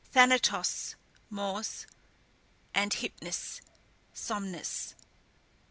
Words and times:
THANATOS 0.13 0.95
(MORS) 1.29 1.85
AND 2.73 2.91
HYPNUS 2.95 3.61
(SOMNUS). 4.15 4.95